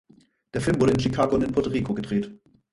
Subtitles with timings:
[0.55, 2.35] Der Film wurde in Chicago und in Puerto Rico gedreht.